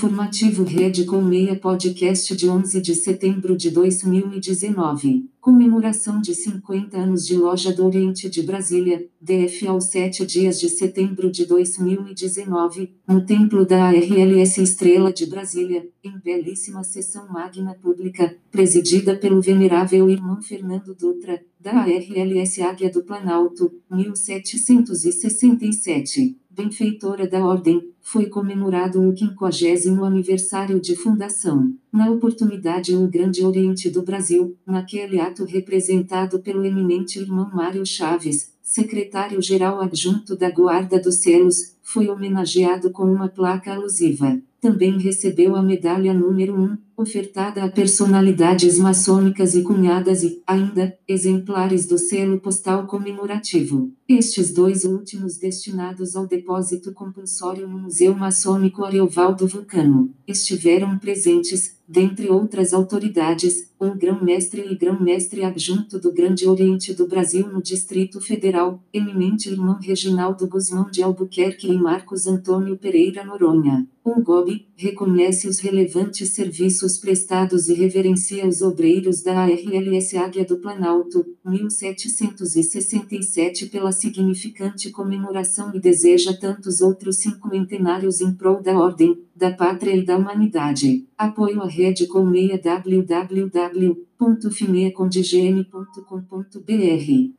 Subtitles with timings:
[0.00, 5.28] Informativo Rede com Meia Podcast de 11 de setembro de 2019.
[5.38, 10.70] Comemoração de 50 anos de Loja do Oriente de Brasília, DF aos 7 dias de
[10.70, 18.34] setembro de 2019, no Templo da ARLS Estrela de Brasília, em belíssima sessão magna pública,
[18.50, 27.90] presidida pelo venerável irmão Fernando Dutra, da ARLS Águia do Planalto, 1767 benfeitora da Ordem,
[28.00, 31.72] foi comemorado o 50 aniversário de fundação.
[31.92, 38.52] Na oportunidade o Grande Oriente do Brasil, naquele ato representado pelo eminente irmão Mário Chaves,
[38.62, 44.40] secretário-geral adjunto da Guarda dos Céus, foi homenageado com uma placa alusiva.
[44.60, 51.86] Também recebeu a medalha número 1, ofertada a personalidades maçônicas e cunhadas e, ainda, exemplares
[51.86, 53.90] do selo postal comemorativo.
[54.06, 62.30] Estes dois últimos destinados ao depósito compulsório no Museu Maçônico Ariovaldo Vulcano, estiveram presentes, dentre
[62.30, 68.80] outras autoridades, o grão-mestre e grão-mestre adjunto do Grande Oriente do Brasil no Distrito Federal,
[68.92, 73.88] eminente irmão Reginaldo Guzmão de Albuquerque e Marcos Antônio Pereira Noronha.
[74.04, 80.58] O GOB reconhece os relevantes serviços prestados e reverencia os obreiros da ARLS Águia do
[80.58, 89.50] Planalto, 1767 pela significante comemoração e deseja tantos outros cinquentenários em prol da ordem, da
[89.50, 91.06] pátria e da humanidade.
[91.16, 94.09] Apoio à rede Colmeia www.fineacondigene.com.br